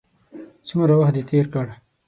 څومره 0.67 0.93
وخت 0.99 1.13
دې 1.15 1.23
تېر 1.29 1.45
کړ. 1.53 1.67